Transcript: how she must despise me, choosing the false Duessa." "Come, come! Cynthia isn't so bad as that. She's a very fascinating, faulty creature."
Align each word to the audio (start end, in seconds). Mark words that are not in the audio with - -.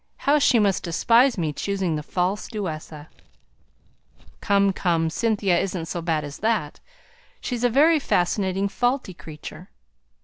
how 0.25 0.39
she 0.39 0.57
must 0.57 0.81
despise 0.81 1.37
me, 1.37 1.53
choosing 1.53 1.95
the 1.95 2.01
false 2.01 2.47
Duessa." 2.47 3.07
"Come, 4.39 4.73
come! 4.73 5.11
Cynthia 5.11 5.59
isn't 5.59 5.85
so 5.85 6.01
bad 6.01 6.23
as 6.23 6.39
that. 6.39 6.79
She's 7.39 7.63
a 7.63 7.69
very 7.69 7.99
fascinating, 7.99 8.67
faulty 8.67 9.13
creature." 9.13 9.69